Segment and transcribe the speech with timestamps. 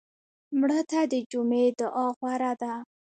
[0.59, 2.73] مړه ته د جمعې دعا غوره ده